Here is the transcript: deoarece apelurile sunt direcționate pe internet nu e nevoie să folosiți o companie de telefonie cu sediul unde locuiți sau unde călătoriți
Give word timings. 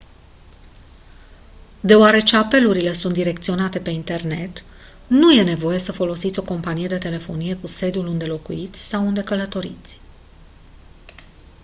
deoarece 1.79 2.35
apelurile 2.35 2.93
sunt 2.93 3.13
direcționate 3.13 3.79
pe 3.79 3.89
internet 3.89 4.63
nu 5.07 5.31
e 5.31 5.43
nevoie 5.43 5.77
să 5.77 5.91
folosiți 5.91 6.39
o 6.39 6.43
companie 6.43 6.87
de 6.87 6.97
telefonie 6.97 7.55
cu 7.55 7.67
sediul 7.67 8.07
unde 8.07 8.25
locuiți 8.25 8.79
sau 8.87 9.05
unde 9.05 9.23
călătoriți 9.23 9.99